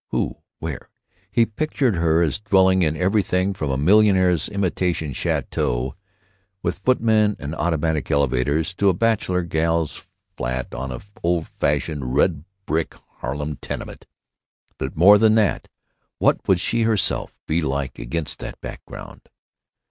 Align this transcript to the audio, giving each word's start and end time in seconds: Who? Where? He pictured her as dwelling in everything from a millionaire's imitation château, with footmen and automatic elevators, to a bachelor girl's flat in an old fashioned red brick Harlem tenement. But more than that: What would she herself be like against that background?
Who? 0.07 0.37
Where? 0.57 0.89
He 1.31 1.45
pictured 1.45 1.95
her 1.97 2.23
as 2.23 2.39
dwelling 2.39 2.81
in 2.81 2.97
everything 2.97 3.53
from 3.53 3.69
a 3.69 3.77
millionaire's 3.77 4.49
imitation 4.49 5.13
château, 5.13 5.93
with 6.63 6.79
footmen 6.79 7.35
and 7.37 7.53
automatic 7.53 8.09
elevators, 8.09 8.73
to 8.79 8.89
a 8.89 8.95
bachelor 8.95 9.43
girl's 9.43 10.07
flat 10.35 10.69
in 10.73 10.91
an 10.91 11.01
old 11.21 11.49
fashioned 11.49 12.15
red 12.15 12.45
brick 12.65 12.95
Harlem 13.19 13.57
tenement. 13.57 14.07
But 14.79 14.97
more 14.97 15.19
than 15.19 15.35
that: 15.35 15.67
What 16.17 16.47
would 16.47 16.59
she 16.59 16.81
herself 16.81 17.35
be 17.45 17.61
like 17.61 17.99
against 17.99 18.39
that 18.39 18.59
background? 18.59 19.29